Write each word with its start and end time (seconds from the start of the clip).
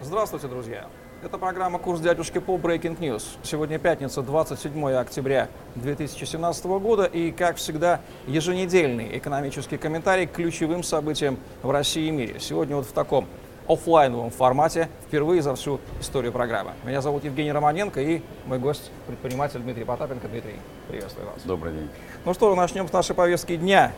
Здравствуйте, 0.00 0.46
друзья! 0.46 0.86
Это 1.24 1.38
программа 1.38 1.80
«Курс 1.80 1.98
дядюшки 1.98 2.38
по 2.38 2.54
Breaking 2.54 2.96
News». 3.00 3.24
Сегодня 3.42 3.80
пятница, 3.80 4.22
27 4.22 4.92
октября 4.92 5.48
2017 5.74 6.66
года 6.66 7.04
и, 7.04 7.32
как 7.32 7.56
всегда, 7.56 8.00
еженедельный 8.28 9.18
экономический 9.18 9.76
комментарий 9.76 10.28
к 10.28 10.32
ключевым 10.34 10.84
событиям 10.84 11.36
в 11.64 11.70
России 11.72 12.06
и 12.06 12.10
мире. 12.12 12.38
Сегодня 12.38 12.76
вот 12.76 12.86
в 12.86 12.92
таком 12.92 13.26
офлайновом 13.66 14.30
формате 14.30 14.88
впервые 15.08 15.42
за 15.42 15.56
всю 15.56 15.80
историю 16.00 16.30
программы. 16.30 16.74
Меня 16.84 17.02
зовут 17.02 17.24
Евгений 17.24 17.50
Романенко 17.50 18.00
и 18.00 18.22
мой 18.46 18.60
гость, 18.60 18.92
предприниматель 19.08 19.58
Дмитрий 19.58 19.84
Потапенко. 19.84 20.28
Дмитрий, 20.28 20.60
приветствую 20.86 21.26
вас. 21.26 21.42
Добрый 21.44 21.72
день. 21.72 21.88
Ну 22.24 22.34
что, 22.34 22.54
начнем 22.54 22.86
с 22.86 22.92
нашей 22.92 23.16
повестки 23.16 23.56
дня. 23.56 23.92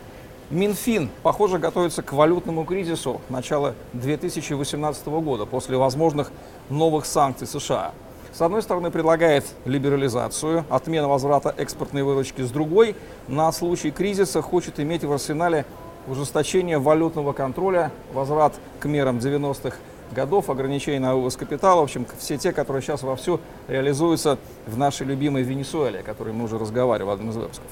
Минфин, 0.50 1.10
похоже, 1.22 1.58
готовится 1.58 2.02
к 2.02 2.12
валютному 2.12 2.64
кризису 2.64 3.20
начала 3.28 3.76
2018 3.92 5.06
года 5.06 5.46
после 5.46 5.76
возможных 5.76 6.32
новых 6.68 7.06
санкций 7.06 7.46
США. 7.46 7.92
С 8.32 8.42
одной 8.42 8.60
стороны, 8.60 8.90
предлагает 8.90 9.44
либерализацию, 9.64 10.64
отмену 10.68 11.08
возврата 11.08 11.54
экспортной 11.56 12.02
выручки, 12.02 12.42
с 12.42 12.50
другой, 12.50 12.96
на 13.28 13.52
случай 13.52 13.92
кризиса 13.92 14.42
хочет 14.42 14.80
иметь 14.80 15.04
в 15.04 15.12
арсенале 15.12 15.66
ужесточение 16.08 16.78
валютного 16.78 17.32
контроля, 17.32 17.92
возврат 18.12 18.54
к 18.80 18.86
мерам 18.86 19.18
90-х 19.18 19.76
годов, 20.10 20.50
ограничения 20.50 20.98
на 20.98 21.14
вывоз 21.14 21.36
капитала, 21.36 21.78
в 21.78 21.84
общем, 21.84 22.06
все 22.18 22.36
те, 22.38 22.52
которые 22.52 22.82
сейчас 22.82 23.04
вовсю 23.04 23.38
реализуются 23.68 24.36
в 24.66 24.76
нашей 24.76 25.06
любимой 25.06 25.44
Венесуэле, 25.44 26.00
о 26.00 26.02
которой 26.02 26.32
мы 26.32 26.44
уже 26.44 26.58
разговаривали 26.58 27.06
в 27.06 27.10
одном 27.10 27.30
из 27.30 27.36
выпусков. 27.36 27.68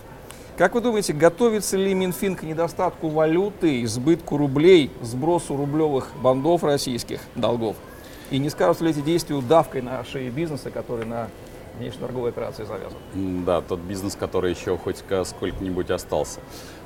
Как 0.58 0.74
вы 0.74 0.80
думаете, 0.80 1.12
готовится 1.12 1.76
ли 1.76 1.94
Минфин 1.94 2.34
к 2.34 2.42
недостатку 2.42 3.06
валюты, 3.10 3.84
избытку 3.84 4.36
рублей, 4.36 4.90
сбросу 5.02 5.56
рублевых 5.56 6.08
бандов 6.20 6.64
российских 6.64 7.20
долгов? 7.36 7.76
И 8.32 8.38
не 8.38 8.50
скажут 8.50 8.82
ли 8.82 8.90
эти 8.90 8.98
действия 8.98 9.36
удавкой 9.36 9.82
на 9.82 10.02
шее 10.02 10.30
бизнеса, 10.30 10.72
который 10.72 11.06
на 11.06 11.28
внешнеторговой 11.78 12.30
операции 12.30 12.64
завязан? 12.64 12.98
Да, 13.44 13.60
тот 13.60 13.78
бизнес, 13.78 14.16
который 14.16 14.50
еще 14.50 14.76
хоть 14.76 14.96
сколько-нибудь 14.96 15.90
остался. 15.90 16.40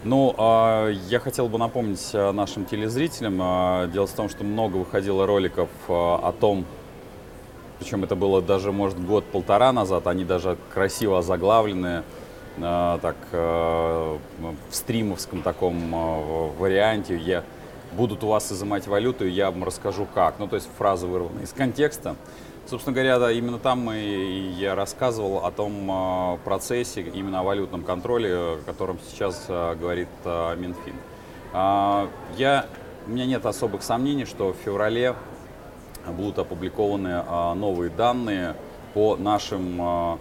Ну, 0.05 0.35
а, 0.37 0.91
я 0.91 1.19
хотел 1.19 1.49
бы 1.49 1.57
напомнить 1.57 2.11
а, 2.13 2.31
нашим 2.33 2.67
телезрителям, 2.67 3.39
а, 3.41 3.87
дело 3.87 4.07
в 4.07 4.13
том, 4.13 4.29
что 4.29 4.45
много 4.45 4.77
выходило 4.77 5.27
роликов 5.27 5.71
о 5.89 6.35
том, 6.39 6.67
причем 7.79 8.05
это 8.05 8.17
было 8.17 8.43
даже, 8.43 8.71
может, 8.71 9.03
год-полтора 9.03 9.73
назад, 9.73 10.07
они 10.09 10.25
даже 10.25 10.59
красиво 10.73 11.19
озаглавленные, 11.19 12.01
э, 12.01 12.03
так 12.59 13.17
э, 13.33 14.19
в 14.71 14.75
стримовском 14.75 15.43
таком 15.43 15.95
э, 15.95 16.51
варианте. 16.59 17.17
Я 17.17 17.45
будут 17.93 18.25
у 18.25 18.29
вас 18.29 18.51
изымать 18.53 18.87
валюту, 18.87 19.27
и 19.27 19.31
я 19.31 19.51
вам 19.51 19.65
расскажу 19.65 20.07
как. 20.15 20.39
Ну, 20.39 20.49
то 20.49 20.57
есть 20.57 20.69
фраза 20.77 21.07
вырвана 21.07 21.41
из 21.41 21.53
контекста. 21.53 22.17
Собственно 22.67 22.95
говоря, 22.95 23.19
да, 23.19 23.33
именно 23.33 23.59
там 23.59 23.81
мы, 23.81 23.97
я 24.57 24.75
рассказывал 24.75 25.45
о 25.45 25.51
том 25.51 25.91
э, 25.91 26.39
процессе, 26.45 27.03
именно 27.03 27.41
о 27.41 27.43
валютном 27.43 27.83
контроле, 27.83 28.35
о 28.35 28.61
котором 28.65 28.99
сейчас 29.11 29.45
э, 29.49 29.75
говорит 29.75 30.09
э, 30.25 30.57
Минфин. 30.57 30.95
Э, 31.53 32.07
я, 32.37 32.67
у 33.07 33.11
меня 33.11 33.27
нет 33.27 33.47
особых 33.47 33.83
сомнений, 33.83 34.27
что 34.27 34.53
в 34.53 34.57
феврале 34.65 35.17
будут 36.07 36.39
опубликованы 36.39 37.25
э, 37.27 37.55
новые 37.55 37.91
данные 37.91 38.55
по 38.95 39.17
нашим 39.17 39.81
э, 39.81 40.19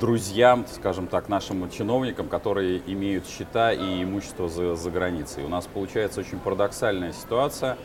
друзьям, 0.00 0.66
скажем 0.66 1.06
так, 1.06 1.28
нашим 1.28 1.70
чиновникам, 1.70 2.28
которые 2.28 2.82
имеют 2.86 3.26
счета 3.26 3.72
и 3.72 4.02
имущество 4.02 4.48
за, 4.48 4.76
за 4.76 4.90
границей. 4.90 5.44
У 5.44 5.48
нас 5.48 5.66
получается 5.66 6.20
очень 6.20 6.38
парадоксальная 6.38 7.12
ситуация, 7.12 7.78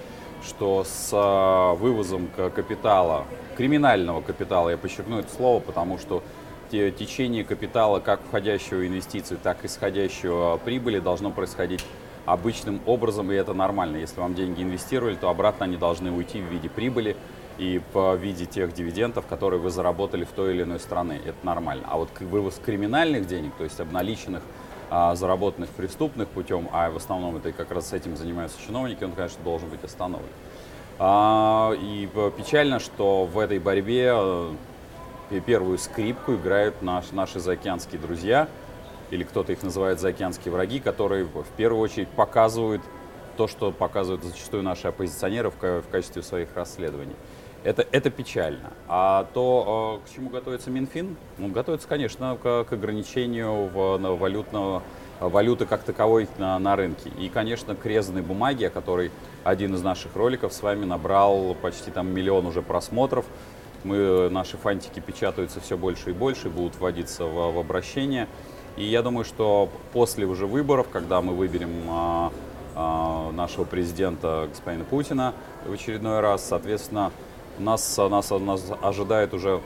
что 0.43 0.83
с 0.83 1.09
а, 1.13 1.73
вывозом 1.75 2.27
капитала, 2.55 3.25
криминального 3.55 4.21
капитала, 4.21 4.69
я 4.69 4.77
подчеркну 4.77 5.19
это 5.19 5.33
слово, 5.33 5.59
потому 5.59 5.97
что 5.97 6.23
течение 6.71 7.43
капитала, 7.43 7.99
как 7.99 8.21
входящего 8.21 8.87
инвестиций, 8.87 9.37
так 9.41 9.63
и 9.63 9.67
исходящего 9.67 10.57
прибыли, 10.63 10.99
должно 10.99 11.29
происходить 11.29 11.83
обычным 12.25 12.81
образом, 12.85 13.31
и 13.31 13.35
это 13.35 13.53
нормально. 13.53 13.97
Если 13.97 14.19
вам 14.19 14.35
деньги 14.35 14.61
инвестировали, 14.63 15.15
то 15.15 15.29
обратно 15.29 15.65
они 15.65 15.77
должны 15.77 16.11
уйти 16.11 16.39
в 16.39 16.45
виде 16.45 16.69
прибыли, 16.69 17.17
и 17.61 17.79
по 17.93 18.15
виде 18.15 18.47
тех 18.47 18.73
дивидендов, 18.73 19.27
которые 19.27 19.59
вы 19.59 19.69
заработали 19.69 20.23
в 20.23 20.29
той 20.29 20.55
или 20.55 20.63
иной 20.63 20.79
стране. 20.79 21.21
Это 21.23 21.37
нормально. 21.43 21.83
А 21.87 21.97
вот 21.97 22.09
вывоз 22.19 22.59
криминальных 22.65 23.27
денег, 23.27 23.53
то 23.55 23.63
есть 23.63 23.79
обналиченных, 23.79 24.41
а, 24.89 25.13
заработанных 25.13 25.69
преступных 25.69 26.27
путем, 26.27 26.67
а 26.73 26.89
в 26.89 26.97
основном 26.97 27.35
это 27.35 27.51
как 27.51 27.69
раз 27.71 27.89
с 27.89 27.93
этим 27.93 28.17
занимаются 28.17 28.57
чиновники, 28.65 29.03
он, 29.03 29.11
конечно, 29.11 29.43
должен 29.43 29.69
быть 29.69 29.83
остановлен. 29.83 30.27
А, 30.97 31.73
и 31.73 32.09
печально, 32.35 32.79
что 32.79 33.25
в 33.25 33.37
этой 33.37 33.59
борьбе 33.59 34.11
э, 34.11 34.53
первую 35.45 35.77
скрипку 35.77 36.33
играют 36.33 36.81
наш, 36.81 37.11
наши 37.11 37.39
заокеанские 37.39 38.01
друзья, 38.01 38.47
или 39.11 39.23
кто-то 39.23 39.51
их 39.51 39.61
называет 39.61 39.99
заокеанские 39.99 40.51
враги, 40.51 40.79
которые 40.79 41.25
в 41.25 41.45
первую 41.57 41.83
очередь 41.83 42.09
показывают 42.09 42.81
то, 43.37 43.47
что 43.47 43.71
показывают 43.71 44.23
зачастую 44.23 44.63
наши 44.63 44.87
оппозиционеры 44.87 45.51
в 45.51 45.83
качестве 45.91 46.23
своих 46.23 46.49
расследований. 46.55 47.15
Это, 47.63 47.85
это 47.91 48.09
печально. 48.09 48.71
А 48.87 49.27
то, 49.33 50.01
э, 50.03 50.07
к 50.07 50.13
чему 50.13 50.29
готовится 50.29 50.71
Минфин? 50.71 51.15
Ну, 51.37 51.49
готовится, 51.49 51.87
конечно, 51.87 52.37
к, 52.41 52.63
к 52.63 52.73
ограничению 52.73 53.67
в, 53.67 53.97
на 53.97 54.13
валютного, 54.13 54.81
валюты 55.19 55.67
как 55.67 55.83
таковой 55.83 56.27
на, 56.39 56.57
на 56.57 56.75
рынке. 56.75 57.11
И, 57.19 57.29
конечно, 57.29 57.75
к 57.75 57.85
бумаге, 58.23 58.67
о 58.67 58.69
которой 58.71 59.11
один 59.43 59.75
из 59.75 59.83
наших 59.83 60.15
роликов 60.15 60.53
с 60.53 60.61
вами 60.63 60.85
набрал 60.85 61.55
почти 61.61 61.91
там 61.91 62.11
миллион 62.11 62.47
уже 62.47 62.63
просмотров. 62.63 63.25
Мы, 63.83 64.29
наши 64.29 64.57
фантики 64.57 64.99
печатаются 64.99 65.59
все 65.59 65.77
больше 65.77 66.11
и 66.11 66.13
больше, 66.13 66.49
будут 66.49 66.79
вводиться 66.79 67.25
в, 67.25 67.53
в 67.53 67.59
обращение. 67.59 68.27
И 68.75 68.85
я 68.85 69.03
думаю, 69.03 69.25
что 69.25 69.69
после 69.93 70.25
уже 70.25 70.47
выборов, 70.47 70.87
когда 70.91 71.21
мы 71.21 71.35
выберем 71.35 71.69
а, 71.89 72.31
а, 72.75 73.31
нашего 73.31 73.65
президента 73.65 74.47
господина 74.49 74.85
Путина 74.85 75.33
в 75.65 75.73
очередной 75.73 76.21
раз, 76.21 76.45
соответственно, 76.47 77.11
нас, 77.61 77.97
нас, 77.97 78.29
нас 78.29 78.71
ожидает 78.81 79.33
уже 79.33 79.61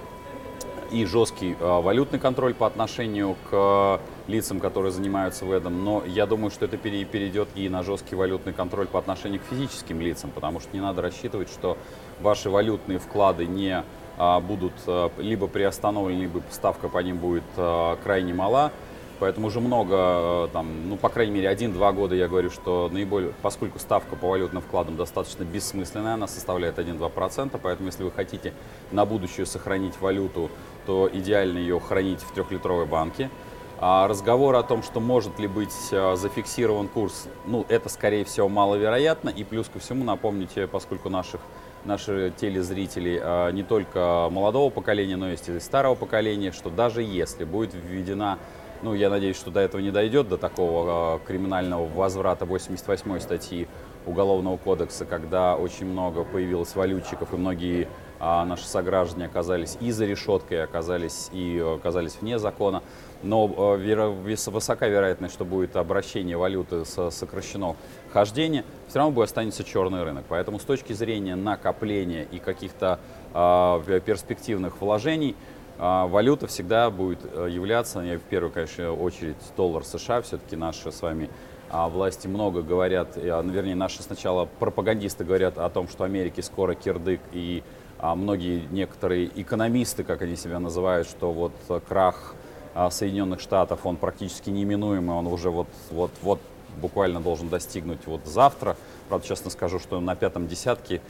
и 0.92 1.06
жесткий 1.06 1.56
э, 1.60 1.82
валютный 1.82 2.20
контроль 2.20 2.54
по 2.54 2.68
отношению 2.68 3.36
к 3.50 4.00
лицам, 4.28 4.60
которые 4.60 4.92
занимаются 4.92 5.46
в 5.46 5.52
этом, 5.52 5.84
но 5.84 6.04
я 6.06 6.26
думаю, 6.26 6.52
что 6.52 6.66
это 6.66 6.78
перейдет 6.78 7.50
и 7.56 7.70
на 7.70 7.84
жесткий 7.84 8.16
валютный 8.16 8.54
контроль 8.54 8.88
по 8.88 9.00
отношению 9.00 9.40
к 9.42 9.44
физическим 9.44 10.02
лицам, 10.02 10.32
потому 10.34 10.60
что 10.60 10.70
не 10.74 10.82
надо 10.82 11.02
рассчитывать, 11.02 11.50
что 11.50 11.78
ваши 12.22 12.50
валютные 12.50 13.00
вклады 13.00 13.46
не 13.46 13.84
а, 14.18 14.40
будут 14.40 14.74
а, 14.88 15.12
либо 15.18 15.48
приостановлены, 15.48 16.22
либо 16.22 16.42
ставка 16.50 16.88
по 16.88 17.00
ним 17.00 17.18
будет 17.18 17.44
а, 17.58 17.98
крайне 18.04 18.34
мала. 18.34 18.72
Поэтому 19.20 19.48
уже 19.48 19.62
много, 19.62 19.96
э, 19.96 20.48
там, 20.54 20.90
ну, 20.90 20.98
по 20.98 21.10
крайней 21.10 21.34
мере, 21.34 21.50
один-два 21.50 21.92
года 21.94 22.16
я 22.16 22.28
говорю, 22.28 22.50
что 22.50 22.90
наиболее, 22.92 23.34
поскольку 23.42 23.80
ставка 23.80 24.16
по 24.16 24.28
валютным 24.28 24.62
вкладам 24.62 24.98
достаточно 24.98 25.44
бессмысленная, 25.44 26.16
она 26.16 26.28
составляет 26.28 26.80
1-2%, 26.80 27.60
поэтому 27.62 27.88
если 27.88 28.04
вы 28.04 28.12
хотите 28.12 28.54
на 28.92 29.06
будущее 29.06 29.46
сохранить 29.46 30.00
валюту, 30.00 30.50
то 30.86 31.10
идеально 31.12 31.60
ее 31.60 31.80
хранить 31.80 32.22
в 32.22 32.32
трехлитровой 32.34 32.86
банке. 32.86 33.30
А 33.78 34.08
разговор 34.08 34.56
о 34.56 34.64
том, 34.64 34.84
что 34.84 35.00
может 35.00 35.38
ли 35.38 35.48
быть 35.48 35.76
э, 35.92 36.16
зафиксирован 36.16 36.88
курс, 36.88 37.28
ну, 37.46 37.66
это, 37.68 37.90
скорее 37.90 38.24
всего, 38.24 38.48
маловероятно. 38.48 39.30
И 39.30 39.44
плюс 39.44 39.68
ко 39.68 39.80
всему, 39.80 40.04
напомните, 40.06 40.68
поскольку 40.68 41.10
наших 41.10 41.42
наши 41.86 42.34
телезрители 42.36 43.22
э, 43.22 43.52
не 43.52 43.64
только 43.64 44.30
молодого 44.32 44.70
поколения, 44.70 45.16
но 45.16 45.32
и 45.32 45.38
старого 45.60 45.96
поколения, 45.96 46.52
что 46.52 46.70
даже 46.70 47.04
если 47.04 47.44
будет 47.44 47.74
введена 47.74 48.40
ну, 48.82 48.94
я 48.94 49.10
надеюсь, 49.10 49.38
что 49.38 49.52
до 49.52 49.60
этого 49.60 49.82
не 49.82 49.92
дойдет, 49.92 50.28
до 50.28 50.38
такого 50.38 51.18
э, 51.18 51.28
криминального 51.28 51.86
возврата 51.88 52.46
88 52.46 53.20
статьи 53.20 53.68
Уголовного 54.06 54.58
кодекса, 54.58 55.04
когда 55.06 55.56
очень 55.56 55.88
много 55.88 56.24
появилось 56.24 56.76
валютчиков, 56.76 57.34
и 57.34 57.38
многие 57.38 57.88
а, 58.20 58.46
наши 58.46 58.68
сограждане 58.68 59.26
оказались 59.26 59.78
и 59.82 59.92
за 59.92 60.06
решеткой, 60.06 60.64
оказались 60.64 61.30
и 61.34 61.60
оказались 61.60 62.18
вне 62.22 62.40
закона. 62.40 62.84
Но 63.24 63.52
а, 63.58 63.76
веро, 63.76 64.10
высока 64.10 64.88
вероятность, 64.88 65.34
что 65.34 65.44
будет 65.44 65.76
обращение 65.76 66.38
валюты 66.38 66.86
с 66.86 67.10
сокращено 67.12 67.76
хождение, 68.14 68.64
все 68.88 69.00
равно 69.00 69.12
будет 69.12 69.26
останется 69.26 69.64
черный 69.64 70.04
рынок. 70.04 70.26
Поэтому 70.30 70.60
с 70.60 70.64
точки 70.64 70.94
зрения 70.94 71.36
накопления 71.36 72.24
и 72.32 72.40
каких-то 72.40 73.00
а, 73.34 73.82
перспективных 74.02 74.82
вложений, 74.82 75.36
а 75.78 76.08
валюта 76.08 76.48
всегда 76.48 76.90
будет 76.90 77.20
э, 77.24 77.50
являться, 77.52 78.00
в 78.00 78.20
первую, 78.30 78.52
конечно, 78.52 78.94
очередь, 78.94 79.36
доллар 79.58 79.84
США. 79.84 80.22
Все-таки 80.22 80.56
наши 80.56 80.92
с 80.92 81.02
вами 81.02 81.30
а 81.70 81.90
власти 81.90 82.28
много 82.28 82.62
говорят, 82.62 83.18
а, 83.18 83.42
вернее, 83.42 83.76
наши 83.76 84.02
сначала 84.04 84.46
пропагандисты 84.46 85.24
говорят 85.24 85.58
о 85.58 85.70
том, 85.70 85.88
что 85.88 86.04
Америке 86.04 86.42
скоро 86.44 86.76
кирдык, 86.76 87.20
и 87.34 87.64
а, 88.00 88.16
многие 88.16 88.68
некоторые 88.72 89.30
экономисты, 89.42 90.04
как 90.04 90.22
они 90.22 90.36
себя 90.36 90.60
называют, 90.60 91.08
что 91.08 91.32
вот 91.32 91.54
крах 91.88 92.36
а, 92.76 92.90
Соединенных 92.92 93.40
Штатов, 93.40 93.86
он 93.86 93.98
практически 93.98 94.50
неименуемый, 94.50 95.16
он 95.16 95.28
уже 95.28 95.50
вот, 95.50 95.68
вот, 95.92 96.12
вот 96.22 96.40
буквально 96.78 97.20
должен 97.20 97.50
достигнуть 97.50 98.06
вот 98.06 98.22
завтра. 98.26 98.78
Правда, 99.10 99.28
честно 99.28 99.50
скажу, 99.50 99.80
что 99.80 100.00
на 100.00 100.16
пятом 100.16 100.48
десятке 100.48 101.02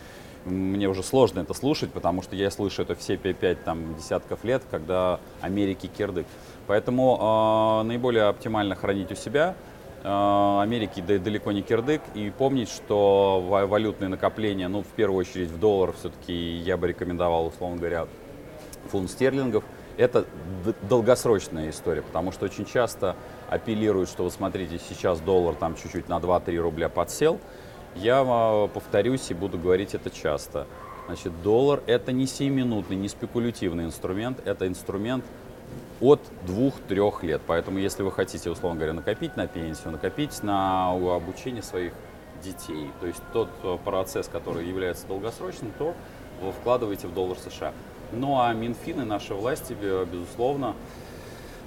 мне 0.46 0.88
уже 0.88 1.04
сложно 1.04 1.40
это 1.40 1.54
слушать, 1.54 1.92
потому 1.92 2.22
что 2.22 2.36
я 2.36 2.52
слышу 2.52 2.84
это 2.84 2.96
все 2.96 3.18
5 3.18 3.64
там, 3.64 3.96
десятков 3.96 4.44
лет, 4.44 4.64
когда 4.70 5.20
Америки 5.42 5.88
кирдык. 5.88 6.28
Поэтому 6.68 7.82
э, 7.82 7.88
наиболее 7.88 8.26
оптимально 8.26 8.76
хранить 8.76 9.12
у 9.12 9.16
себя. 9.16 9.56
Э, 10.04 10.60
Америки 10.62 11.04
да, 11.06 11.18
далеко 11.18 11.52
не 11.52 11.62
кирдык. 11.62 12.02
И 12.14 12.30
помнить, 12.30 12.70
что 12.70 13.44
валютные 13.68 14.10
накопления, 14.10 14.68
ну, 14.68 14.84
в 14.84 14.88
первую 14.88 15.20
очередь 15.20 15.50
в 15.50 15.60
доллар 15.60 15.94
все-таки 15.94 16.34
я 16.34 16.78
бы 16.78 16.88
рекомендовал, 16.88 17.48
условно 17.48 17.78
говоря, 17.78 18.08
фунт 18.92 19.10
стерлингов. 19.10 19.64
Это 19.98 20.26
долгосрочная 20.90 21.70
история, 21.70 22.02
потому 22.02 22.34
что 22.34 22.46
очень 22.46 22.66
часто 22.66 23.16
апеллируют, 23.50 24.10
что 24.10 24.26
вы 24.26 24.32
смотрите, 24.32 24.78
сейчас 24.90 25.22
доллар 25.22 25.56
там 25.56 25.76
чуть-чуть 25.76 26.10
на 26.10 26.18
2-3 26.18 26.58
рубля 26.58 26.90
подсел. 26.90 27.40
Я 27.96 28.24
а, 28.26 28.68
повторюсь 28.68 29.32
и 29.32 29.34
буду 29.34 29.58
говорить 29.58 29.96
это 29.96 30.10
часто. 30.10 30.68
Значит, 31.08 31.42
доллар 31.44 31.82
это 31.88 32.12
не 32.12 32.26
7-минутный, 32.26 32.96
не 32.96 33.08
спекулятивный 33.08 33.86
инструмент, 33.86 34.40
это 34.46 34.68
инструмент 34.68 35.24
от 36.02 36.20
2-3 36.46 37.26
лет. 37.26 37.42
Поэтому, 37.48 37.80
если 37.80 38.04
вы 38.04 38.12
хотите, 38.12 38.50
условно 38.50 38.78
говоря, 38.78 38.94
накопить 38.94 39.38
на 39.38 39.48
пенсию, 39.48 39.92
накопить 39.92 40.44
на 40.44 40.92
обучение 40.92 41.64
своих 41.64 41.94
детей, 42.44 42.90
то 43.00 43.08
есть 43.08 43.22
тот 43.32 43.50
э, 43.64 43.78
процесс, 43.84 44.28
который 44.28 44.68
является 44.68 45.08
долгосрочным, 45.08 45.72
то 45.78 45.96
вы 46.42 46.52
вкладываете 46.52 47.08
в 47.08 47.14
доллар 47.14 47.38
США. 47.38 47.72
Ну 48.12 48.40
а 48.40 48.54
Минфин 48.54 49.02
и 49.02 49.06
наши 49.06 49.34
власти, 49.34 49.76
безусловно, 50.12 50.76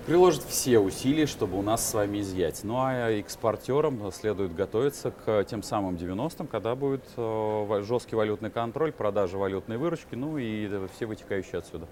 приложат 0.08 0.42
все 0.44 0.78
усилия, 0.78 1.26
чтобы 1.26 1.58
у 1.58 1.62
нас 1.62 1.86
с 1.86 1.92
вами 1.92 2.20
изъять. 2.20 2.60
Ну 2.64 2.78
а 2.78 3.10
экспортерам 3.10 4.10
следует 4.10 4.54
готовиться 4.54 5.10
к 5.10 5.44
тем 5.44 5.62
самым 5.62 5.96
90-м, 5.96 6.46
когда 6.46 6.74
будет 6.74 7.04
э, 7.18 7.82
жесткий 7.86 8.16
валютный 8.16 8.48
контроль, 8.48 8.90
продажа 8.90 9.36
валютной 9.36 9.76
выручки, 9.76 10.14
ну 10.14 10.38
и 10.38 10.66
все 10.94 11.04
вытекающие 11.04 11.58
отсюда. 11.58 11.86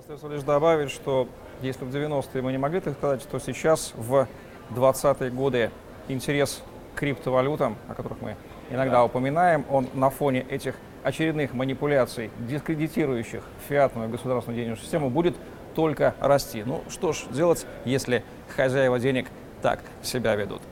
Остается 0.00 0.26
лишь 0.26 0.42
добавить, 0.42 0.90
что 0.90 1.28
если 1.60 1.84
в 1.84 1.94
90-е 1.94 2.42
мы 2.42 2.50
не 2.50 2.58
могли 2.58 2.80
так 2.80 2.94
сказать, 2.94 3.24
то 3.30 3.38
сейчас 3.38 3.92
в 3.94 4.26
20-е 4.70 5.30
годы 5.30 5.70
интерес 6.08 6.60
к 6.96 6.98
криптовалютам, 6.98 7.76
о 7.86 7.94
которых 7.94 8.20
мы 8.20 8.36
иногда 8.68 8.96
да. 8.96 9.04
упоминаем, 9.04 9.64
он 9.70 9.86
на 9.94 10.10
фоне 10.10 10.44
этих 10.50 10.74
очередных 11.04 11.54
манипуляций, 11.54 12.30
дискредитирующих 12.48 13.44
фиатную 13.68 14.08
государственную 14.08 14.56
денежную 14.56 14.82
систему, 14.82 15.08
будет 15.08 15.36
только 15.74 16.14
расти. 16.20 16.62
Ну 16.64 16.82
что 16.88 17.12
ж 17.12 17.24
делать, 17.30 17.66
если 17.84 18.24
хозяева 18.56 18.98
денег 18.98 19.28
так 19.60 19.80
себя 20.02 20.34
ведут? 20.34 20.62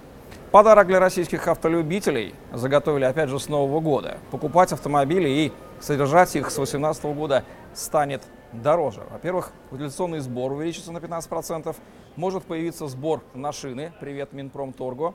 Подарок 0.51 0.89
для 0.89 0.99
российских 0.99 1.47
автолюбителей 1.47 2.35
заготовили 2.53 3.05
опять 3.05 3.29
же 3.29 3.39
с 3.39 3.49
Нового 3.49 3.81
года. 3.81 4.19
Покупать 4.33 4.73
автомобили 4.73 5.29
и 5.29 5.53
содержать 5.81 6.35
их 6.35 6.51
с 6.51 6.57
2018 6.57 7.05
года 7.05 7.45
станет 7.73 8.23
дороже. 8.53 9.03
Во-первых, 9.11 9.53
утилизационный 9.71 10.19
сбор 10.19 10.53
увеличится 10.53 10.91
на 10.91 10.99
15%, 10.99 11.77
может 12.17 12.43
появиться 12.45 12.89
сбор 12.89 13.23
на 13.33 13.53
шины, 13.53 13.93
привет 14.01 14.33
Минпромторгу, 14.33 15.15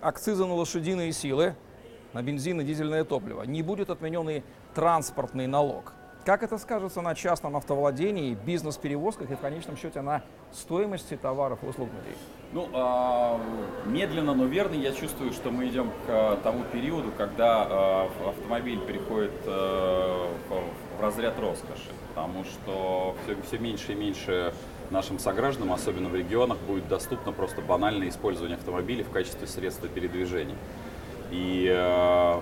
акцизы 0.00 0.46
на 0.46 0.54
лошадиные 0.54 1.12
силы, 1.12 1.54
на 2.14 2.22
бензин 2.22 2.60
и 2.60 2.64
дизельное 2.64 3.04
топливо. 3.04 3.42
Не 3.42 3.62
будет 3.62 3.90
отменен 3.90 4.28
и 4.30 4.42
транспортный 4.74 5.46
налог. 5.46 5.92
Как 6.24 6.42
это 6.42 6.56
скажется 6.56 7.02
на 7.02 7.14
частном 7.14 7.54
автовладении, 7.54 8.34
бизнес-перевозках 8.46 9.30
и 9.30 9.34
в 9.34 9.40
конечном 9.40 9.76
счете 9.76 10.00
на 10.00 10.22
стоимости 10.52 11.18
товаров 11.18 11.58
и 11.62 11.66
услуг 11.66 11.90
людей? 11.90 12.16
Ну, 12.52 12.68
э, 12.72 13.38
медленно, 13.90 14.32
но 14.32 14.46
верно 14.46 14.74
я 14.74 14.92
чувствую, 14.92 15.32
что 15.32 15.50
мы 15.50 15.68
идем 15.68 15.90
к 16.06 16.08
э, 16.08 16.36
тому 16.42 16.64
периоду, 16.64 17.12
когда 17.18 18.08
э, 18.24 18.28
автомобиль 18.30 18.80
переходит 18.80 19.32
э, 19.44 20.28
в, 20.48 21.02
разряд 21.02 21.38
роскоши, 21.38 21.90
потому 22.08 22.44
что 22.44 23.14
все, 23.24 23.36
все 23.46 23.58
меньше 23.58 23.92
и 23.92 23.94
меньше 23.94 24.54
нашим 24.90 25.18
согражданам, 25.18 25.74
особенно 25.74 26.08
в 26.08 26.14
регионах, 26.14 26.56
будет 26.60 26.88
доступно 26.88 27.32
просто 27.32 27.60
банальное 27.60 28.08
использование 28.08 28.56
автомобиля 28.56 29.04
в 29.04 29.10
качестве 29.10 29.46
средства 29.46 29.88
передвижения. 29.88 30.56
И 31.30 31.68
э, 31.70 32.40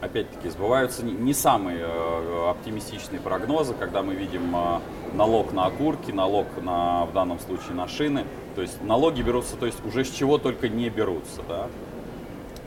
опять-таки, 0.00 0.48
сбываются 0.48 1.04
не 1.04 1.32
самые 1.32 1.78
э, 1.80 2.50
оптимистичные 2.50 3.20
прогнозы, 3.20 3.74
когда 3.74 4.02
мы 4.02 4.14
видим 4.14 4.54
э, 4.54 4.80
налог 5.14 5.52
на 5.52 5.66
окурки, 5.66 6.10
налог 6.10 6.46
на, 6.62 7.06
в 7.06 7.12
данном 7.12 7.38
случае 7.38 7.74
на 7.74 7.88
шины. 7.88 8.24
То 8.54 8.62
есть 8.62 8.82
налоги 8.82 9.22
берутся, 9.22 9.56
то 9.56 9.66
есть 9.66 9.84
уже 9.84 10.04
с 10.04 10.10
чего 10.10 10.38
только 10.38 10.68
не 10.68 10.88
берутся. 10.90 11.42
Да? 11.48 11.68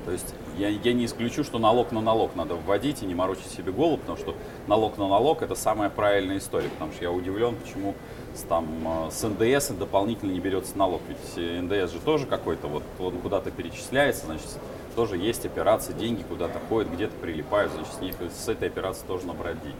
То 0.05 0.11
есть 0.11 0.33
я, 0.57 0.69
я 0.69 0.93
не 0.93 1.05
исключу, 1.05 1.43
что 1.43 1.59
налог 1.59 1.91
на 1.91 2.01
налог 2.01 2.35
надо 2.35 2.55
вводить 2.55 3.03
и 3.03 3.05
не 3.05 3.15
морочить 3.15 3.47
себе 3.47 3.71
голову, 3.71 3.97
потому 3.97 4.17
что 4.17 4.35
налог 4.67 4.97
на 4.97 5.07
налог 5.07 5.41
это 5.41 5.55
самая 5.55 5.89
правильная 5.89 6.37
история, 6.37 6.69
потому 6.69 6.91
что 6.91 7.03
я 7.03 7.11
удивлен, 7.11 7.55
почему 7.55 7.95
там, 8.47 8.65
э, 9.07 9.11
с 9.11 9.23
ндс 9.23 9.69
дополнительно 9.77 10.31
не 10.31 10.39
берется 10.39 10.77
налог, 10.77 11.01
ведь 11.07 11.63
НДС 11.63 11.93
же 11.93 11.99
тоже 11.99 12.25
какой-то, 12.25 12.67
вот 12.67 12.83
он 12.99 13.19
куда-то 13.19 13.51
перечисляется, 13.51 14.25
значит, 14.25 14.47
тоже 14.95 15.17
есть 15.17 15.45
операции, 15.45 15.93
деньги 15.93 16.23
куда-то 16.23 16.59
ходят, 16.69 16.91
где-то 16.91 17.15
прилипают, 17.15 17.71
значит, 17.71 17.93
с, 17.93 18.01
них, 18.01 18.15
с 18.31 18.47
этой 18.49 18.67
операции 18.67 19.05
тоже 19.05 19.25
набрать 19.25 19.61
деньги. 19.61 19.77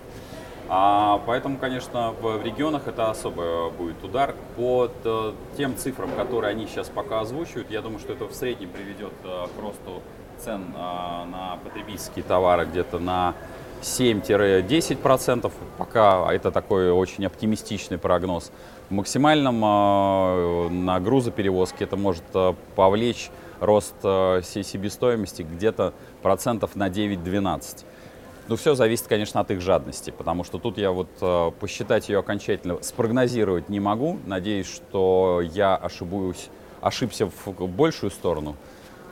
А, 0.72 1.20
поэтому, 1.26 1.58
конечно, 1.58 2.12
в, 2.22 2.38
в 2.38 2.46
регионах 2.46 2.88
это 2.88 3.10
особо 3.10 3.72
будет 3.72 4.04
удар. 4.04 4.36
По 4.56 4.92
э, 5.04 5.34
тем 5.58 5.76
цифрам, 5.76 6.12
которые 6.12 6.52
они 6.52 6.68
сейчас 6.68 6.90
пока 6.90 7.22
озвучивают, 7.22 7.72
я 7.72 7.82
думаю, 7.82 8.00
что 8.00 8.14
это 8.14 8.26
в 8.26 8.34
среднем 8.34 8.70
приведет 8.70 9.14
э, 9.24 9.48
к 9.48 9.62
росту 9.62 10.04
цен 10.38 10.74
э, 10.76 10.78
на 10.78 11.58
потребительские 11.64 12.24
товары 12.24 12.66
где-то 12.66 13.00
на 13.00 13.34
7-10%. 13.82 15.52
Пока 15.78 16.32
это 16.32 16.52
такой 16.52 16.92
очень 16.92 17.26
оптимистичный 17.26 17.98
прогноз. 17.98 18.52
В 18.90 18.94
максимальном 18.94 19.64
э, 19.64 20.70
на 20.70 21.00
грузоперевозке 21.00 21.86
это 21.86 21.98
может 21.98 22.24
э, 22.34 22.54
повлечь 22.76 23.32
рост 23.60 23.96
э, 24.04 24.42
себестоимости 24.44 25.42
где-то 25.42 25.94
процентов 26.22 26.76
на 26.76 26.90
9-12. 26.90 27.86
Ну, 28.48 28.56
все 28.56 28.74
зависит, 28.74 29.08
конечно, 29.08 29.40
от 29.42 29.52
их 29.52 29.62
жадности, 29.62 30.10
потому 30.10 30.44
что 30.44 30.58
тут 30.58 30.78
я 30.78 30.92
вот 30.92 31.10
э, 31.22 31.52
посчитать 31.60 32.10
ее 32.10 32.20
окончательно 32.20 32.82
спрогнозировать 32.82 33.70
не 33.70 33.80
могу. 33.80 34.18
Надеюсь, 34.26 34.68
что 34.68 35.42
я 35.54 35.76
ошибусь, 35.76 36.50
ошибся 36.82 37.30
в 37.46 37.68
большую 37.68 38.10
сторону. 38.10 38.56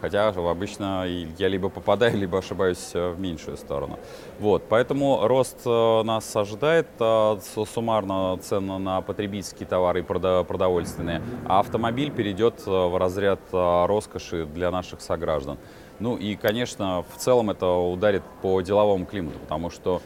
Хотя 0.02 0.30
обычно 0.30 1.06
я 1.38 1.48
либо 1.48 1.70
попадаю, 1.70 2.18
либо 2.18 2.40
ошибаюсь 2.40 2.92
э, 2.94 3.10
в 3.10 3.20
меньшую 3.20 3.58
сторону. 3.58 4.00
Вот, 4.40 4.64
поэтому 4.70 5.28
рост 5.28 5.60
э, 5.66 6.04
нас 6.04 6.36
ожидает. 6.36 6.88
Э, 7.00 7.38
суммарно 7.74 8.38
цены 8.42 8.78
на 8.78 9.02
потребительские 9.02 9.68
товары 9.68 10.02
и 10.02 10.04
продовольственные. 10.04 11.22
А 11.46 11.60
автомобиль 11.60 12.12
перейдет 12.12 12.66
в 12.66 12.98
разряд 12.98 13.40
роскоши 13.52 14.46
для 14.46 14.72
наших 14.72 15.02
сограждан. 15.02 15.58
Ну 16.00 16.16
и, 16.16 16.36
конечно, 16.36 17.04
в 17.14 17.18
целом 17.18 17.50
это 17.50 17.68
ударит 17.68 18.24
по 18.42 18.62
деловому 18.62 19.06
климату, 19.06 19.40
потому 19.40 19.70
что 19.70 20.02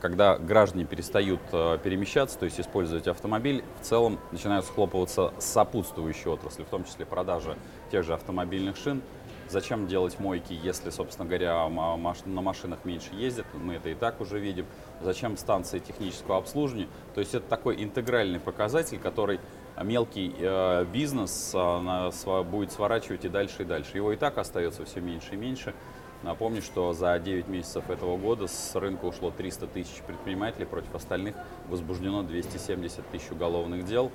когда 0.00 0.38
граждане 0.38 0.84
перестают 0.84 1.40
перемещаться, 1.82 2.38
то 2.38 2.44
есть 2.44 2.60
использовать 2.60 3.08
автомобиль, 3.08 3.64
в 3.80 3.84
целом 3.84 4.20
начинают 4.30 4.64
схлопываться 4.64 5.34
сопутствующие 5.38 6.32
отрасли, 6.32 6.62
в 6.62 6.68
том 6.68 6.84
числе 6.84 7.06
продажа 7.06 7.56
тех 7.90 8.04
же 8.04 8.14
автомобильных 8.14 8.76
шин. 8.76 9.02
Зачем 9.48 9.88
делать 9.88 10.20
мойки, 10.20 10.52
если, 10.52 10.90
собственно 10.90 11.26
говоря, 11.26 11.68
на 11.68 12.40
машинах 12.40 12.84
меньше 12.84 13.12
ездят, 13.14 13.46
мы 13.52 13.74
это 13.74 13.88
и 13.88 13.94
так 13.94 14.20
уже 14.20 14.38
видим. 14.38 14.64
Зачем 15.02 15.36
станции 15.36 15.80
технического 15.80 16.36
обслуживания? 16.36 16.86
То 17.14 17.20
есть 17.20 17.34
это 17.34 17.48
такой 17.48 17.82
интегральный 17.82 18.38
показатель, 18.38 19.00
который 19.00 19.40
мелкий 19.82 20.32
э, 20.38 20.84
бизнес 20.84 21.52
э, 21.52 22.42
будет 22.44 22.70
сворачивать 22.70 23.24
и 23.24 23.28
дальше, 23.28 23.62
и 23.62 23.64
дальше. 23.64 23.96
Его 23.96 24.12
и 24.12 24.16
так 24.16 24.38
остается 24.38 24.84
все 24.84 25.00
меньше 25.00 25.34
и 25.34 25.36
меньше. 25.36 25.74
Напомню, 26.22 26.60
что 26.60 26.92
за 26.92 27.18
9 27.18 27.48
месяцев 27.48 27.88
этого 27.88 28.18
года 28.18 28.46
с 28.46 28.74
рынка 28.74 29.06
ушло 29.06 29.30
300 29.30 29.66
тысяч 29.68 30.02
предпринимателей, 30.06 30.66
против 30.66 30.94
остальных 30.94 31.34
возбуждено 31.68 32.22
270 32.22 33.06
тысяч 33.10 33.30
уголовных 33.30 33.86
дел 33.86 34.12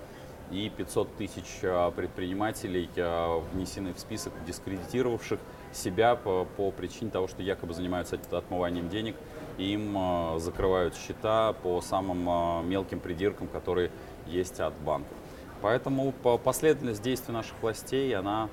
и 0.51 0.69
500 0.69 1.15
тысяч 1.15 1.45
а, 1.63 1.89
предпринимателей 1.89 2.87
а, 2.97 3.39
внесены 3.51 3.93
в 3.95 3.99
список 3.99 4.33
дискредитировавших 4.45 5.39
себя 5.73 6.15
по, 6.15 6.45
по 6.57 6.69
причине 6.69 7.09
того, 7.09 7.27
что 7.27 7.41
якобы 7.41 7.73
занимаются 7.73 8.19
отмыванием 8.31 8.87
денег, 8.87 9.15
им 9.57 9.95
а, 9.97 10.37
закрывают 10.37 10.95
счета 10.95 11.53
по 11.53 11.81
самым 11.81 12.69
мелким 12.69 12.99
придиркам, 12.99 13.47
которые 13.47 13.89
есть 14.27 14.59
от 14.59 14.75
банков. 14.75 15.17
Поэтому 15.63 16.11
последовательность 16.43 17.01
действий 17.01 17.33
наших 17.33 17.55
властей, 17.63 18.15
она 18.15 18.49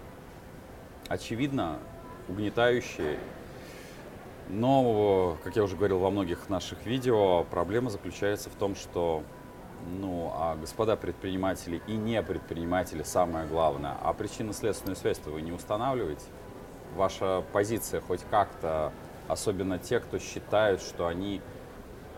очевидно 1.08 1.78
угнетающая. 2.28 3.18
Но, 4.48 5.38
как 5.44 5.56
я 5.56 5.62
уже 5.62 5.76
говорил 5.76 5.98
во 5.98 6.10
многих 6.10 6.48
наших 6.48 6.84
видео, 6.84 7.44
проблема 7.44 7.90
заключается 7.90 8.50
в 8.50 8.54
том, 8.54 8.74
что 8.74 9.22
ну, 9.86 10.32
а 10.34 10.56
господа 10.56 10.96
предприниматели 10.96 11.82
и 11.86 11.92
не 11.92 12.22
предприниматели 12.22 13.02
самое 13.02 13.46
главное. 13.46 13.96
А 14.02 14.12
причинно-следственную 14.12 14.96
связь 14.96 15.20
вы 15.24 15.42
не 15.42 15.52
устанавливаете? 15.52 16.24
Ваша 16.94 17.42
позиция 17.52 18.00
хоть 18.00 18.20
как-то 18.30 18.92
особенно 19.28 19.78
те, 19.78 20.00
кто 20.00 20.18
считают, 20.18 20.82
что 20.82 21.06
они, 21.06 21.40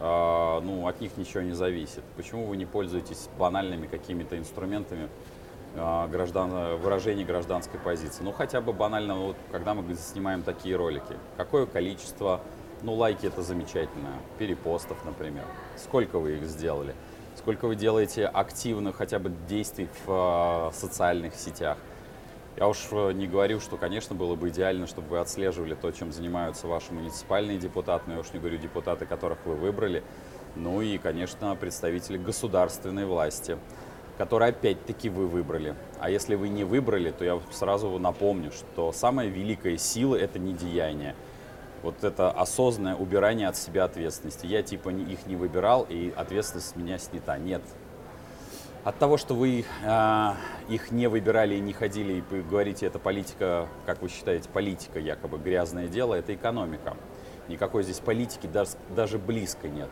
э, 0.01 0.61
ну, 0.63 0.87
от 0.87 1.01
них 1.01 1.17
ничего 1.17 1.43
не 1.43 1.53
зависит. 1.53 2.03
Почему 2.17 2.47
вы 2.47 2.57
не 2.57 2.67
пользуетесь 2.67 3.29
банальными 3.39 3.87
какими-то 3.87 4.37
инструментами 4.37 5.09
граждан, 5.75 6.77
выражения 6.79 7.25
гражданской 7.25 7.81
позиции? 7.81 8.23
Ну, 8.23 8.33
хотя 8.33 8.61
бы 8.61 8.73
банально, 8.73 9.15
вот, 9.15 9.37
когда 9.51 9.75
мы 9.75 9.95
снимаем 9.95 10.43
такие 10.43 10.77
ролики. 10.77 11.17
Какое 11.37 11.67
количество, 11.67 12.41
ну, 12.83 12.95
лайки 12.95 13.27
это 13.27 13.43
замечательно, 13.43 14.11
перепостов, 14.39 15.05
например. 15.05 15.45
Сколько 15.77 16.19
вы 16.19 16.37
их 16.37 16.45
сделали? 16.45 16.95
Сколько 17.37 17.67
вы 17.67 17.75
делаете 17.75 18.27
активных 18.27 18.97
хотя 18.97 19.19
бы 19.19 19.33
действий 19.49 19.89
в 20.07 20.71
э, 20.71 20.75
социальных 20.75 21.35
сетях? 21.35 21.77
Я 22.57 22.69
уж 22.69 22.79
э, 22.93 23.13
не 23.13 23.27
говорю, 23.27 23.59
что, 23.59 23.77
конечно, 23.77 24.15
было 24.15 24.37
бы 24.37 24.51
идеально, 24.51 24.87
чтобы 24.87 25.09
вы 25.09 25.19
отслеживали 25.19 25.75
то, 25.75 25.91
чем 25.91 26.13
занимаются 26.13 26.69
ваши 26.69 26.93
муниципальные 26.93 27.59
депутаты, 27.59 28.05
но 28.07 28.15
я 28.15 28.21
уж 28.21 28.33
не 28.33 28.39
говорю 28.39 28.59
депутаты, 28.59 29.07
которых 29.07 29.39
вы 29.45 29.57
выбрали, 29.57 30.05
ну 30.55 30.81
и, 30.81 30.99
конечно, 30.99 31.57
представители 31.57 32.17
государственной 32.17 33.05
власти, 33.05 33.59
которые 34.19 34.51
опять-таки 34.51 35.09
вы 35.09 35.27
выбрали. 35.27 35.75
А 35.99 36.11
если 36.11 36.35
вы 36.35 36.49
не 36.49 36.65
выбрали, 36.65 37.11
то 37.11 37.25
я 37.25 37.41
сразу 37.51 37.99
напомню, 37.99 38.53
что 38.53 38.93
самая 38.93 39.29
великая 39.29 39.77
сила– 39.77 40.15
это 40.17 40.39
не 40.39 40.53
деяние. 40.53 41.15
Вот 41.83 42.03
это 42.03 42.31
осознанное 42.31 42.95
убирание 42.95 43.49
от 43.49 43.57
себя 43.57 43.85
ответственности. 43.85 44.47
Я 44.47 44.63
типа 44.63 44.89
их 44.91 45.27
не 45.27 45.37
выбирал, 45.37 45.87
и 45.89 46.13
ответственность 46.17 46.71
с 46.71 46.77
меня 46.77 46.99
снята. 46.99 47.37
Нет, 47.37 47.63
от 48.85 48.99
того, 48.99 49.17
что 49.17 49.35
вы 49.35 49.65
э, 49.83 50.33
их 50.69 50.91
не 50.91 51.09
выбирали 51.09 51.55
и 51.55 51.61
не 51.61 51.73
ходили, 51.73 52.23
и 52.31 52.43
говорите, 52.43 52.85
это 52.87 52.99
политика, 52.99 53.67
как 53.87 54.03
вы 54.03 54.11
считаете, 54.11 54.49
политика 54.51 54.99
якобы 54.99 55.39
грязное 55.39 55.89
дело, 55.89 56.15
это 56.15 56.35
экономика. 56.35 56.95
Никакой 57.49 57.83
здесь 57.83 57.99
политики 57.99 58.47
даже, 58.47 58.73
даже 58.95 59.19
близко 59.19 59.69
нет. 59.69 59.89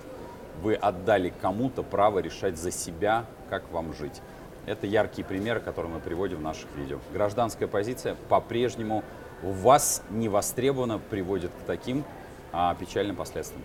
Вы 0.61 0.75
отдали 0.75 1.32
кому-то 1.40 1.82
право 1.82 2.18
решать 2.18 2.59
за 2.59 2.71
себя, 2.71 3.25
как 3.49 3.71
вам 3.73 3.94
жить. 3.94 4.21
Это 4.66 4.87
яркие 4.87 5.26
примеры, 5.26 5.61
которые 5.61 5.92
мы 5.92 6.00
приводим 6.00 6.38
в 6.38 6.42
наших 6.42 6.68
видео. 6.76 6.99
Гражданская 7.12 7.66
позиция 7.66 8.16
по-прежнему 8.28 9.02
у 9.42 9.50
вас 9.50 10.02
не 10.11 10.28
востребована, 10.28 10.99
приводит 10.99 11.50
к 11.50 11.66
таким 11.66 12.04
а, 12.52 12.75
печальным 12.75 13.16
последствиям. 13.16 13.64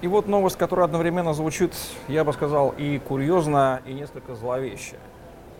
И 0.00 0.06
вот 0.06 0.28
новость, 0.28 0.56
которая 0.56 0.86
одновременно 0.86 1.34
звучит, 1.34 1.72
я 2.06 2.24
бы 2.24 2.32
сказал, 2.32 2.74
и 2.76 2.98
курьезно, 2.98 3.82
и 3.84 3.92
несколько 3.92 4.34
зловеще. 4.34 4.96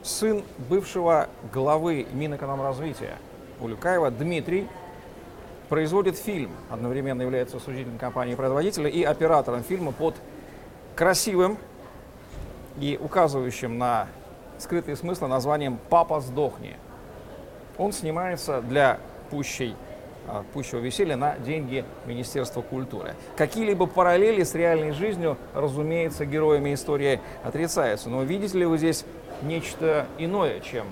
Сын 0.03 0.45
бывшего 0.69 1.29
главы 1.53 2.07
Минэкономразвития 2.13 3.17
Улюкаева 3.61 4.13
Дмитрий 4.13 4.69
производит 5.69 6.17
фильм, 6.17 6.51
одновременно 6.71 7.23
является 7.23 7.59
судительной 7.61 7.99
компанией-производителя 7.99 8.89
и 8.89 9.03
оператором 9.03 9.63
фильма 9.63 9.93
под 9.93 10.15
красивым 10.97 11.59
и 12.81 12.99
указывающим 13.01 13.79
на 13.79 14.09
скрытые 14.59 14.97
смыслы 14.97 15.29
названием 15.29 15.79
«Папа, 15.89 16.21
сдохни». 16.21 16.77
Он 17.77 17.93
снимается 17.93 18.61
для 18.61 18.99
пущей 19.31 19.77
а, 20.27 20.45
пущего 20.53 20.81
веселья 20.81 21.17
на 21.17 21.39
деньги 21.39 21.85
Министерства 22.05 22.61
культуры. 22.61 23.15
Какие-либо 23.37 23.87
параллели 23.87 24.43
с 24.43 24.55
реальной 24.55 24.93
жизнью, 24.93 25.39
разумеется, 25.55 26.27
героями 26.27 26.75
истории 26.75 27.21
отрицаются. 27.45 28.11
Но 28.11 28.23
видите 28.25 28.59
ли 28.59 28.67
вы 28.67 28.79
здесь 28.79 29.05
нечто 29.43 30.07
иное, 30.19 30.61
чем 30.61 30.87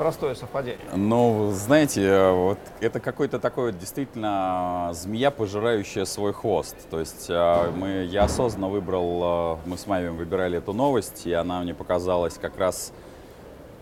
простое 0.00 0.34
совпадение? 0.34 0.86
Ну, 0.96 1.50
знаете, 1.52 2.30
вот 2.30 2.58
это 2.80 3.00
какой-то 3.00 3.38
такой 3.38 3.74
действительно 3.74 4.88
змея, 4.94 5.30
пожирающая 5.30 6.06
свой 6.06 6.32
хвост. 6.32 6.74
То 6.88 7.00
есть 7.00 7.26
а, 7.28 7.70
мы, 7.70 8.04
я 8.04 8.24
осознанно 8.24 8.70
выбрал, 8.70 9.20
а, 9.22 9.58
мы 9.66 9.76
с 9.76 9.86
Майвем 9.86 10.16
выбирали 10.16 10.56
эту 10.56 10.72
новость, 10.72 11.26
и 11.26 11.34
она 11.34 11.60
мне 11.60 11.74
показалась 11.74 12.38
как 12.38 12.56
раз 12.56 12.94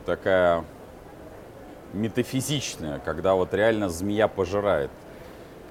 такая 0.06 0.64
метафизичное, 1.92 2.98
когда 2.98 3.34
вот 3.34 3.54
реально 3.54 3.88
змея 3.88 4.26
пожирает, 4.26 4.90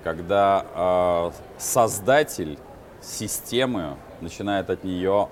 когда 0.02 0.66
э, 0.74 1.32
создатель 1.58 2.58
системы 3.02 3.98
начинает 4.22 4.70
от 4.70 4.86
нее, 4.86 5.28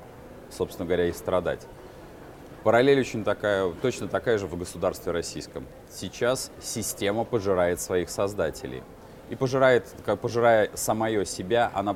собственно 0.50 0.86
говоря, 0.86 1.08
и 1.08 1.14
страдать. 1.14 1.66
Параллель 2.66 3.00
очень 3.00 3.24
такая, 3.24 3.72
точно 3.80 4.08
такая 4.08 4.40
же 4.40 4.48
в 4.48 4.58
государстве 4.58 5.12
российском. 5.12 5.68
Сейчас 5.88 6.50
система 6.60 7.24
пожирает 7.24 7.80
своих 7.80 8.10
создателей. 8.10 8.82
И 9.30 9.36
пожирает, 9.36 9.86
как 10.04 10.20
пожирая 10.20 10.72
самое 10.74 11.28
себя, 11.28 11.70
она 11.76 11.96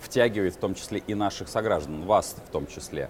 втягивает 0.00 0.54
в 0.54 0.58
том 0.58 0.74
числе 0.74 0.98
и 0.98 1.14
наших 1.14 1.48
сограждан, 1.48 2.04
вас 2.04 2.36
в 2.46 2.50
том 2.50 2.66
числе. 2.66 3.08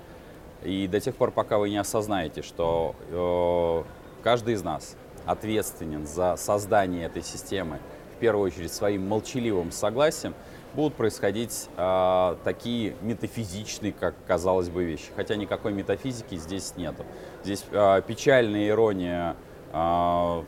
И 0.62 0.86
до 0.86 1.00
тех 1.00 1.16
пор, 1.16 1.32
пока 1.32 1.58
вы 1.58 1.70
не 1.70 1.76
осознаете, 1.76 2.42
что 2.42 2.94
э, 3.10 3.82
каждый 4.22 4.54
из 4.54 4.62
нас 4.62 4.94
ответственен 5.26 6.06
за 6.06 6.36
создание 6.36 7.06
этой 7.06 7.24
системы, 7.24 7.80
в 8.14 8.20
первую 8.20 8.46
очередь 8.46 8.72
своим 8.72 9.08
молчаливым 9.08 9.72
согласием, 9.72 10.34
будут 10.74 10.94
происходить 10.94 11.68
э, 11.76 12.36
такие 12.44 12.94
метафизичные, 13.02 13.92
как 13.92 14.14
казалось 14.26 14.68
бы, 14.68 14.84
вещи. 14.84 15.10
Хотя 15.16 15.36
никакой 15.36 15.72
метафизики 15.72 16.36
здесь 16.36 16.74
нету. 16.76 17.04
Здесь 17.44 17.64
э, 17.70 18.02
печальная 18.06 18.68
ирония 18.68 19.36
э, 19.72 20.42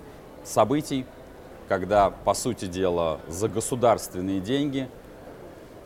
событий, 0.45 1.07
когда, 1.69 2.11
по 2.11 2.35
сути 2.35 2.67
дела, 2.67 3.21
за 3.29 3.49
государственные 3.49 4.41
деньги 4.41 4.89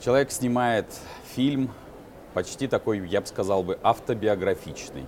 человек 0.01 0.31
снимает 0.31 0.87
фильм, 1.35 1.71
почти 2.35 2.69
такой, 2.69 3.07
я 3.09 3.21
бы 3.21 3.27
сказал 3.27 3.63
бы, 3.63 3.79
автобиографичный. 3.83 5.07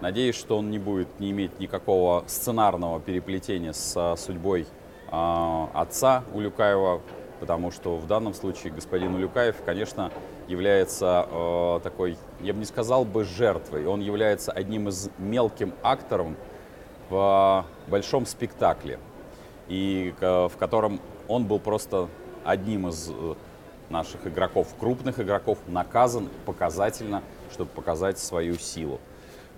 Надеюсь, 0.00 0.36
что 0.36 0.58
он 0.58 0.70
не 0.70 0.78
будет 0.78 1.18
не 1.18 1.30
иметь 1.30 1.58
никакого 1.58 2.22
сценарного 2.28 3.00
переплетения 3.00 3.72
с 3.72 4.14
судьбой 4.16 4.66
э, 5.10 5.66
отца 5.74 6.22
Улюкаева, 6.32 7.00
потому 7.40 7.70
что 7.70 7.96
в 7.96 8.06
данном 8.06 8.34
случае 8.34 8.72
господин 8.72 9.14
Улюкаев, 9.14 9.56
конечно, 9.64 10.10
является 10.46 11.26
э, 11.30 11.80
такой, 11.82 12.16
я 12.40 12.52
бы 12.52 12.58
не 12.60 12.64
сказал 12.64 13.04
бы 13.04 13.24
жертвой, 13.24 13.86
он 13.86 14.00
является 14.00 14.52
одним 14.52 14.88
из 14.88 15.10
мелким 15.18 15.74
актором 15.82 16.36
в 17.10 17.64
большом 17.88 18.26
спектакле, 18.26 18.98
и 19.68 20.14
в 20.20 20.52
котором 20.58 21.00
он 21.26 21.44
был 21.44 21.58
просто 21.58 22.08
одним 22.44 22.88
из 22.88 23.10
э, 23.10 23.34
наших 23.90 24.26
игроков, 24.26 24.68
крупных 24.78 25.20
игроков, 25.20 25.58
наказан 25.66 26.28
показательно, 26.46 27.22
чтобы 27.52 27.70
показать 27.70 28.18
свою 28.18 28.56
силу. 28.56 29.00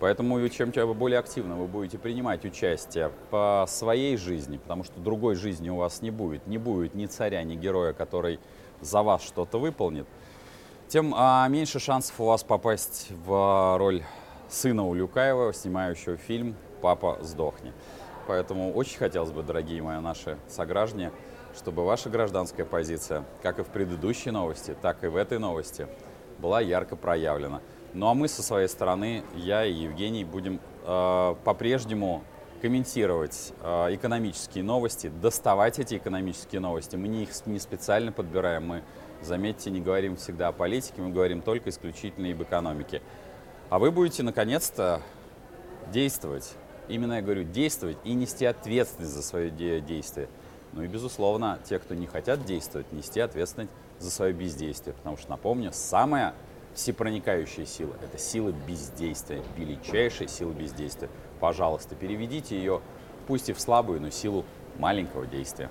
Поэтому 0.00 0.49
чем 0.49 0.73
более 0.95 1.19
активно 1.19 1.57
вы 1.57 1.66
будете 1.66 1.99
принимать 1.99 2.47
участие 2.47 3.12
по 3.30 3.66
своей 3.69 4.16
жизни, 4.16 4.57
потому 4.57 4.83
что 4.83 4.99
другой 4.99 5.35
жизни 5.35 5.69
у 5.69 5.76
вас 5.76 6.00
не 6.00 6.11
будет, 6.11 6.47
не 6.47 6.57
будет 6.57 6.95
ни 6.95 7.04
царя, 7.04 7.42
ни 7.42 7.54
героя, 7.54 7.92
который 7.92 8.40
за 8.80 9.02
вас 9.02 9.23
что-то 9.23 9.59
выполнит, 9.59 10.07
тем 10.88 11.14
а, 11.14 11.47
меньше 11.49 11.78
шансов 11.78 12.19
у 12.19 12.25
вас 12.25 12.42
попасть 12.42 13.09
в 13.26 13.76
роль 13.78 14.02
сына 14.49 14.88
Улюкаева, 14.88 15.52
снимающего 15.52 16.16
фильм 16.16 16.57
«Папа, 16.80 17.19
сдохни». 17.21 17.75
Поэтому 18.26 18.73
очень 18.73 18.97
хотелось 18.97 19.30
бы, 19.30 19.42
дорогие 19.42 19.83
мои 19.83 20.00
наши 20.00 20.38
сограждане, 20.49 21.12
чтобы 21.54 21.85
ваша 21.85 22.09
гражданская 22.09 22.64
позиция, 22.64 23.25
как 23.42 23.59
и 23.59 23.62
в 23.62 23.66
предыдущей 23.66 24.30
новости, 24.30 24.75
так 24.80 25.04
и 25.04 25.09
в 25.09 25.16
этой 25.16 25.38
новости, 25.38 25.87
была 26.38 26.61
ярко 26.61 26.97
проявлена. 26.97 27.61
Ну 27.93 28.07
а 28.07 28.15
мы 28.15 28.29
со 28.29 28.43
своей 28.43 28.69
стороны, 28.69 29.25
я 29.35 29.65
и 29.65 29.73
Евгений, 29.73 30.25
будем 30.25 30.61
э, 30.85 31.35
по-прежнему 31.45 32.23
комментировать 32.63 33.53
э, 33.63 33.95
экономические 33.95 34.63
новости, 34.63 35.11
доставать 35.21 35.81
эти 35.81 35.97
экономические 35.97 36.61
новости. 36.61 36.95
Мы 36.95 37.09
не 37.09 37.25
их 37.25 37.31
не 37.47 37.59
специально 37.59 38.13
подбираем, 38.13 38.67
мы, 38.67 38.83
заметьте, 39.23 39.71
не 39.71 39.81
говорим 39.81 40.15
всегда 40.17 40.49
о 40.49 40.53
политике, 40.53 41.03
мы 41.03 41.11
говорим 41.11 41.43
только 41.43 41.71
исключительно 41.71 42.31
об 42.31 42.43
экономике. 42.43 43.03
А 43.71 43.81
вы 43.81 43.91
будете 43.91 44.23
наконец-то 44.23 45.03
действовать. 45.93 46.55
Именно 46.89 47.15
я 47.15 47.23
говорю 47.23 47.43
действовать 47.43 47.99
и 48.05 48.13
нести 48.15 48.45
ответственность 48.45 49.15
за 49.15 49.23
свои 49.23 49.51
действия. 49.51 50.29
Ну 50.73 50.83
и, 50.83 50.87
безусловно, 50.87 51.59
те, 51.65 51.81
кто 51.81 51.95
не 51.95 52.07
хотят 52.07 52.45
действовать, 52.45 52.93
нести 52.93 53.19
ответственность 53.19 53.73
за 53.99 54.11
свое 54.11 54.33
бездействие. 54.33 54.95
Потому 54.95 55.17
что, 55.17 55.31
напомню, 55.31 55.71
самое 55.73 56.35
всепроникающая 56.75 57.67
сила. 57.67 57.95
Это 58.03 58.19
сила 58.19 58.53
бездействия, 58.67 59.43
величайшая 59.57 60.29
сила 60.29 60.53
бездействия. 60.53 61.09
Пожалуйста, 61.41 61.95
переведите 61.95 62.57
ее, 62.57 62.81
пусть 63.27 63.49
и 63.49 63.53
в 63.53 63.61
слабую, 63.61 64.00
но 64.00 64.11
силу 64.11 64.45
маленького 64.79 65.27
действия. 65.27 65.71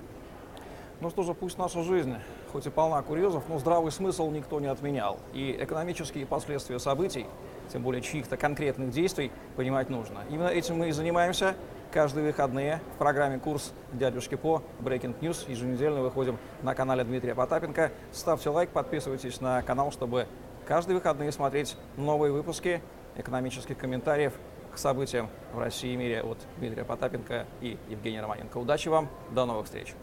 Ну 1.02 1.10
что 1.10 1.24
же, 1.24 1.34
пусть 1.34 1.58
наша 1.58 1.82
жизнь, 1.84 2.16
хоть 2.52 2.66
и 2.66 2.70
полна 2.70 3.02
курьезов, 3.02 3.44
но 3.48 3.58
здравый 3.58 3.92
смысл 3.92 4.30
никто 4.32 4.60
не 4.60 4.68
отменял. 4.68 5.18
И 5.34 5.58
экономические 5.58 6.26
последствия 6.26 6.78
событий, 6.78 7.26
тем 7.72 7.84
более 7.84 8.02
чьих-то 8.02 8.36
конкретных 8.36 8.92
действий, 8.92 9.32
понимать 9.56 9.90
нужно. 9.90 10.20
Именно 10.30 10.48
этим 10.50 10.78
мы 10.78 10.90
и 10.90 10.92
занимаемся. 10.92 11.56
каждые 11.92 12.28
выходные 12.28 12.82
в 12.96 12.98
программе 12.98 13.40
«Курс 13.40 13.72
дядюшки 13.94 14.36
По» 14.36 14.62
Breaking 14.80 15.18
News. 15.20 15.50
Еженедельно 15.50 16.02
выходим 16.02 16.38
на 16.62 16.76
канале 16.76 17.04
Дмитрия 17.04 17.34
Потапенко. 17.34 17.92
Ставьте 18.12 18.50
лайк, 18.50 18.70
подписывайтесь 18.70 19.42
на 19.42 19.62
канал, 19.62 19.92
чтобы 19.92 20.28
каждые 20.70 20.98
выходные 20.98 21.32
смотреть 21.32 21.76
новые 21.98 22.32
выпуски 22.32 22.80
экономических 23.18 23.76
комментариев 23.76 24.34
к 24.72 24.78
событиям 24.78 25.28
в 25.52 25.58
России 25.58 25.94
и 25.94 25.98
мире 25.98 26.22
от 26.22 26.38
Дмитрия 26.58 26.86
Потапенко 26.86 27.48
и 27.60 27.80
Евгения 27.90 28.22
Романенко. 28.22 28.60
Удачи 28.60 28.88
вам, 28.88 29.10
до 29.32 29.46
новых 29.46 29.66
встреч! 29.66 29.96